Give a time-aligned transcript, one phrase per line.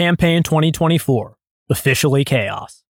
[0.00, 1.36] Campaign 2024
[1.68, 2.84] Officially Chaos.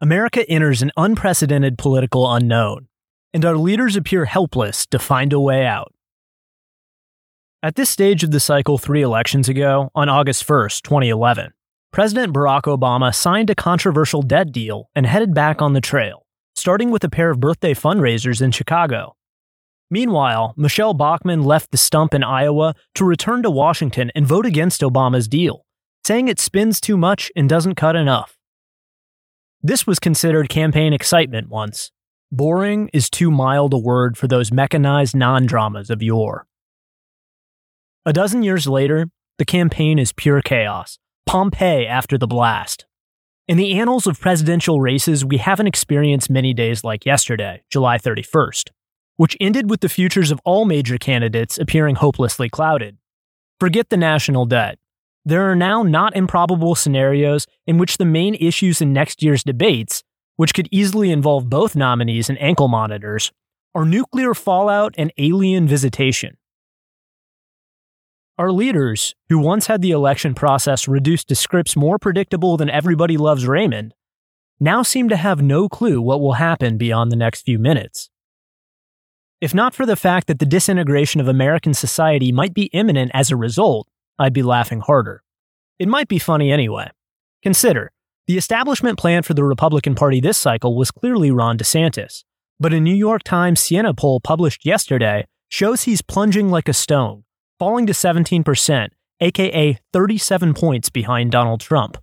[0.00, 2.88] America enters an unprecedented political unknown,
[3.32, 5.94] and our leaders appear helpless to find a way out.
[7.62, 11.52] At this stage of the cycle three elections ago, on August 1st, 2011,
[11.92, 16.90] President Barack Obama signed a controversial debt deal and headed back on the trail, starting
[16.90, 19.14] with a pair of birthday fundraisers in Chicago.
[19.92, 24.80] Meanwhile, Michele Bachmann left the stump in Iowa to return to Washington and vote against
[24.80, 25.64] Obama's deal,
[26.10, 28.36] saying it spins too much and doesn't cut enough.
[29.62, 31.92] This was considered campaign excitement once.
[32.32, 36.48] Boring is too mild a word for those mechanized non dramas of yore.
[38.04, 39.06] A dozen years later,
[39.38, 42.86] the campaign is pure chaos, Pompeii after the blast.
[43.46, 48.70] In the annals of presidential races, we haven't experienced many days like yesterday, July 31st,
[49.16, 52.98] which ended with the futures of all major candidates appearing hopelessly clouded.
[53.60, 54.80] Forget the national debt.
[55.30, 60.02] There are now not improbable scenarios in which the main issues in next year's debates,
[60.34, 63.30] which could easily involve both nominees and ankle monitors,
[63.72, 66.36] are nuclear fallout and alien visitation.
[68.38, 73.16] Our leaders, who once had the election process reduced to scripts more predictable than Everybody
[73.16, 73.94] Loves Raymond,
[74.58, 78.10] now seem to have no clue what will happen beyond the next few minutes.
[79.40, 83.30] If not for the fact that the disintegration of American society might be imminent as
[83.30, 83.86] a result,
[84.20, 85.22] I'd be laughing harder.
[85.78, 86.90] It might be funny anyway.
[87.42, 87.90] Consider,
[88.26, 92.24] the establishment plan for the Republican Party this cycle was clearly Ron DeSantis,
[92.60, 97.24] but a New York Times Siena poll published yesterday shows he's plunging like a stone,
[97.58, 98.88] falling to 17%,
[99.20, 101.96] aka 37 points behind Donald Trump.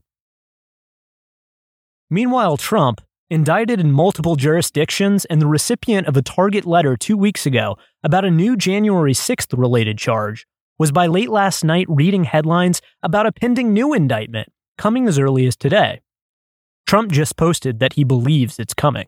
[2.09, 7.45] Meanwhile, Trump, indicted in multiple jurisdictions and the recipient of a target letter two weeks
[7.45, 10.47] ago about a new January 6th related charge,
[10.77, 15.47] was by late last night reading headlines about a pending new indictment coming as early
[15.47, 16.01] as today.
[16.85, 19.07] Trump just posted that he believes it's coming.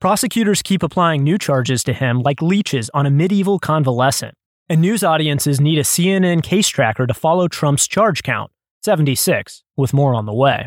[0.00, 4.34] Prosecutors keep applying new charges to him like leeches on a medieval convalescent,
[4.68, 8.50] and news audiences need a CNN case tracker to follow Trump's charge count
[8.82, 10.66] 76, with more on the way.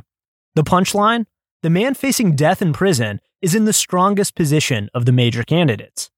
[0.54, 1.26] The punchline?
[1.64, 6.12] The man facing death in prison is in the strongest position of the major candidates.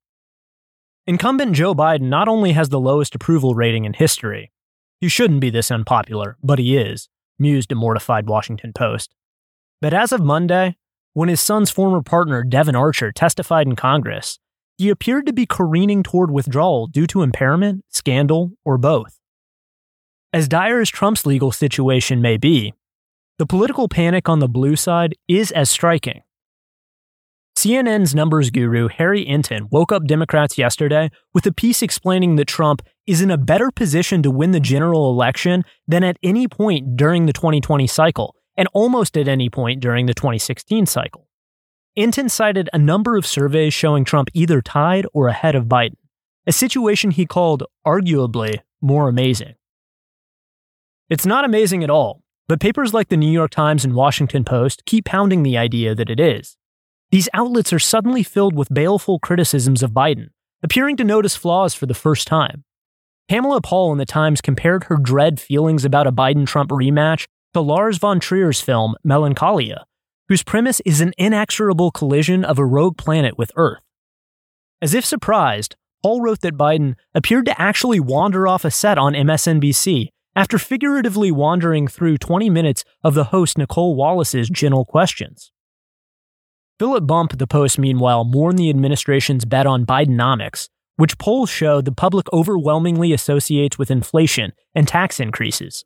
[1.08, 4.52] Incumbent Joe Biden not only has the lowest approval rating in history,
[5.00, 9.14] he shouldn't be this unpopular, but he is, mused a mortified Washington Post.
[9.82, 10.78] But as of Monday,
[11.14, 14.40] when his son's former partner, Devon Archer, testified in Congress,
[14.80, 19.20] he appeared to be careening toward withdrawal due to impairment, scandal, or both.
[20.34, 22.74] As dire as Trump's legal situation may be,
[23.38, 26.24] the political panic on the blue side is as striking.
[27.66, 32.84] CNN's numbers guru Harry Enten woke up Democrats yesterday with a piece explaining that Trump
[33.08, 37.26] is in a better position to win the general election than at any point during
[37.26, 41.28] the 2020 cycle, and almost at any point during the 2016 cycle.
[41.98, 45.98] Enten cited a number of surveys showing Trump either tied or ahead of Biden,
[46.46, 49.56] a situation he called arguably more amazing.
[51.10, 54.86] It's not amazing at all, but papers like the New York Times and Washington Post
[54.86, 56.58] keep pounding the idea that it is.
[57.16, 60.32] These outlets are suddenly filled with baleful criticisms of Biden,
[60.62, 62.66] appearing to notice flaws for the first time.
[63.30, 67.62] Pamela Paul in the Times compared her dread feelings about a Biden Trump rematch to
[67.62, 69.86] Lars von Trier's film Melancholia,
[70.28, 73.80] whose premise is an inexorable collision of a rogue planet with Earth.
[74.82, 79.14] As if surprised, Paul wrote that Biden appeared to actually wander off a set on
[79.14, 85.54] MSNBC after figuratively wandering through 20 minutes of the host Nicolle Wallace's gentle questions.
[86.78, 91.94] Philip Bump, the Post, meanwhile, mourned the administration's bet on Bidenomics, which polls show the
[91.94, 95.86] public overwhelmingly associates with inflation and tax increases.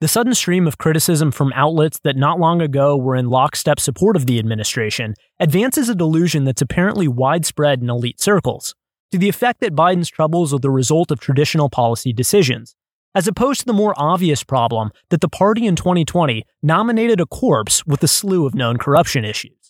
[0.00, 4.14] The sudden stream of criticism from outlets that not long ago were in lockstep support
[4.14, 8.76] of the administration advances a delusion that's apparently widespread in elite circles,
[9.10, 12.76] to the effect that Biden's troubles are the result of traditional policy decisions,
[13.16, 17.84] as opposed to the more obvious problem that the party in 2020 nominated a corpse
[17.84, 19.61] with a slew of known corruption issues.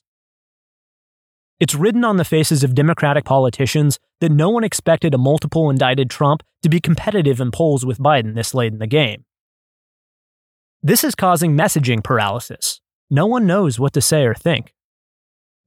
[1.62, 6.10] It's written on the faces of Democratic politicians that no one expected a multiple indicted
[6.10, 9.24] Trump to be competitive in polls with Biden this late in the game.
[10.82, 12.80] This is causing messaging paralysis.
[13.10, 14.74] No one knows what to say or think.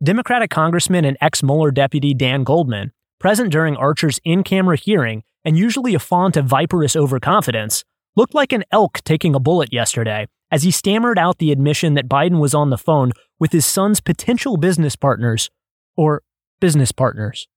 [0.03, 5.57] Democratic Congressman and ex Mueller deputy Dan Goldman, present during Archer's in camera hearing and
[5.57, 7.86] usually a font of viperous overconfidence,
[8.18, 12.09] looked like an elk taking a bullet yesterday as he stammered out the admission that
[12.09, 15.50] Biden was on the phone with his son's potential business partners
[15.95, 16.24] or
[16.59, 17.47] business partners.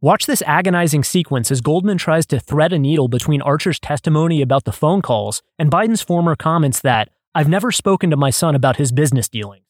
[0.00, 4.64] Watch this agonizing sequence as Goldman tries to thread a needle between Archer's testimony about
[4.64, 8.76] the phone calls and Biden's former comments that, I've never spoken to my son about
[8.76, 9.64] his business dealings.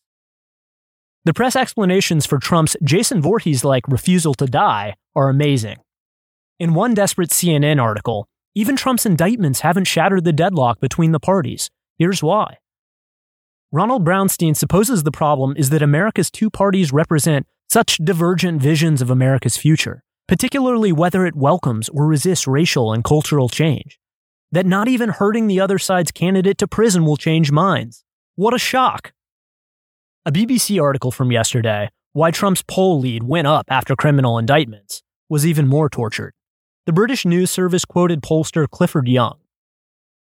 [1.25, 5.77] The press explanations for Trump's Jason Voorhees like refusal to die are amazing.
[6.59, 11.71] In one desperate CNN article, even Trump's indictments haven't shattered the deadlock between the parties.
[11.99, 12.59] Here's why.
[13.71, 19.11] Ronald Brownstein supposes the problem is that America's two parties represent such divergent visions of
[19.11, 23.99] America's future particularly whether it welcomes or resists racial and cultural change.
[24.53, 28.05] That not even hurting the other side's candidate to prison will change minds.
[28.37, 29.13] What a shock!
[30.25, 35.47] A BBC article from yesterday, Why Trump's poll lead went up after criminal indictments, was
[35.47, 36.35] even more tortured.
[36.85, 39.39] The British news service quoted pollster Clifford Young.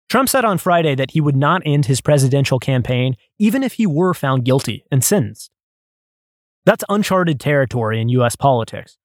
[0.08, 3.86] Trump said on Friday that he would not end his presidential campaign even if he
[3.86, 5.50] were found guilty and sentenced.
[6.64, 8.36] That's uncharted territory in U.S.
[8.36, 8.98] politics,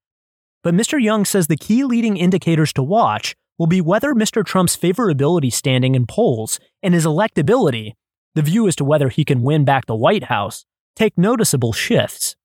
[0.63, 1.01] but Mr.
[1.01, 4.43] Young says the key leading indicators to watch will be whether Mr.
[4.43, 7.93] Trump's favorability standing in polls and his electability,
[8.33, 10.65] the view as to whether he can win back the White House,
[10.95, 12.35] take noticeable shifts.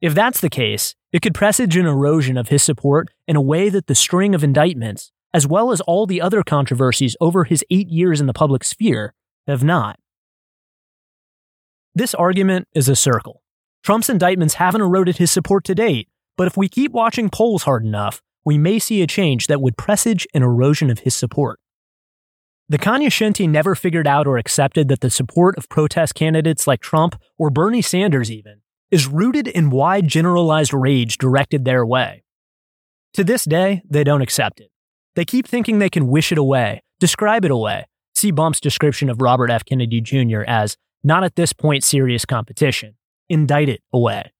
[0.00, 3.68] If that's the case, it could presage an erosion of his support in a way
[3.68, 7.88] that the string of indictments, as well as all the other controversies over his eight
[7.88, 9.14] years in the public sphere,
[9.46, 9.98] have not.
[11.94, 13.42] This argument is a circle.
[13.82, 17.84] Trump's indictments haven't eroded his support to date, but if we keep watching polls hard
[17.84, 21.60] enough, we may see a change that would presage an erosion of his support.
[22.68, 27.20] The cognoscenti never figured out or accepted that the support of protest candidates like Trump
[27.36, 28.60] or Bernie Sanders, even,
[28.90, 32.22] is rooted in wide generalized rage directed their way.
[33.14, 34.70] To this day, they don't accept it.
[35.16, 37.86] They keep thinking they can wish it away, describe it away.
[38.14, 39.64] See Bump's description of Robert F.
[39.64, 40.42] Kennedy Jr.
[40.46, 42.96] as not at this point serious competition.
[43.28, 44.32] Indict it away.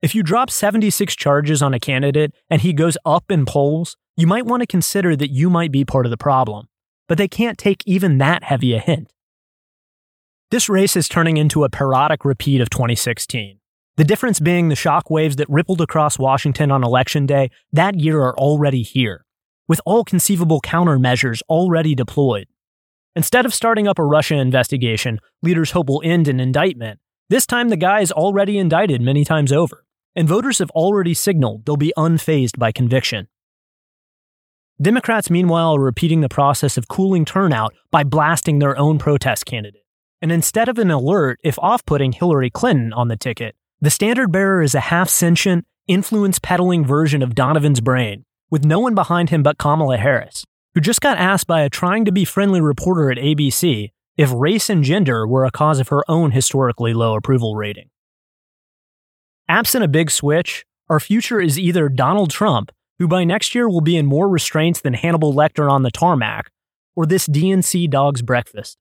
[0.00, 4.26] If you drop 76 charges on a candidate and he goes up in polls, you
[4.26, 6.66] might want to consider that you might be part of the problem.
[7.08, 9.12] But they can't take even that heavy a hint.
[10.50, 13.58] This race is turning into a parodic repeat of 2016.
[13.96, 18.36] The difference being the shockwaves that rippled across Washington on election day that year are
[18.36, 19.24] already here,
[19.72, 22.46] with all conceivable countermeasures already deployed.
[23.16, 27.00] Instead of starting up a Russia investigation, leaders hope will end in indictment.
[27.30, 31.64] This time the guy is already indicted many times over and voters have already signaled
[31.64, 33.28] they'll be unfazed by conviction.
[34.78, 39.86] Democrats, meanwhile, are repeating the process of cooling turnout by blasting their own protest candidate.
[40.20, 44.30] And instead of an alert, if off putting Hillary Clinton on the ticket, the standard
[44.32, 49.30] bearer is a half sentient, influence peddling version of Donovan's brain, with no one behind
[49.30, 50.44] him but Kamala Harris,
[50.74, 54.68] who just got asked by a trying to be friendly reporter at ABC if race
[54.68, 57.88] and gender were a cause of her own historically low approval rating.
[59.48, 63.80] Absent a big switch, our future is either Donald Trump, who by next year will
[63.80, 66.50] be in more restraints than Hannibal Lecter on the tarmac,
[66.94, 68.76] or this DNC dog's breakfast.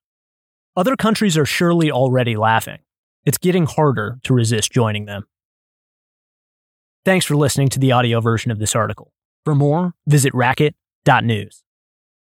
[0.75, 2.79] Other countries are surely already laughing.
[3.23, 5.27] It's getting harder to resist joining them.
[7.05, 9.13] Thanks for listening to the audio version of this article.
[9.45, 11.63] For more, visit racket.news.